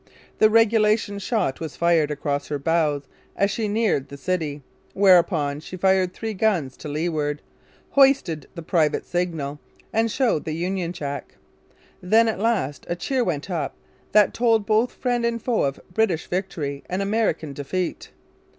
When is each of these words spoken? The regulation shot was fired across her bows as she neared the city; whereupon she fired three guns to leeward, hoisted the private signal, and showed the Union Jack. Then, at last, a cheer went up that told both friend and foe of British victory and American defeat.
The 0.39 0.49
regulation 0.49 1.19
shot 1.19 1.59
was 1.59 1.75
fired 1.75 2.09
across 2.09 2.47
her 2.47 2.57
bows 2.57 3.03
as 3.35 3.51
she 3.51 3.67
neared 3.67 4.09
the 4.09 4.17
city; 4.17 4.63
whereupon 4.95 5.59
she 5.59 5.77
fired 5.77 6.11
three 6.11 6.33
guns 6.33 6.75
to 6.77 6.87
leeward, 6.87 7.39
hoisted 7.91 8.47
the 8.55 8.63
private 8.63 9.05
signal, 9.05 9.59
and 9.93 10.09
showed 10.09 10.43
the 10.43 10.53
Union 10.55 10.91
Jack. 10.91 11.35
Then, 12.01 12.27
at 12.27 12.39
last, 12.39 12.87
a 12.89 12.95
cheer 12.95 13.23
went 13.23 13.47
up 13.51 13.75
that 14.11 14.33
told 14.33 14.65
both 14.65 14.91
friend 14.91 15.23
and 15.23 15.39
foe 15.39 15.61
of 15.65 15.79
British 15.93 16.25
victory 16.25 16.83
and 16.89 17.03
American 17.03 17.53
defeat. 17.53 18.09